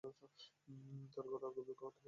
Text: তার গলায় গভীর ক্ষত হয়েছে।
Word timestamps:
তার 1.13 1.25
গলায় 1.31 1.53
গভীর 1.55 1.75
ক্ষত 1.75 1.85
হয়েছে। 1.85 1.99